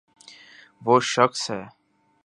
[0.85, 1.61] و ہ شخص ہے۔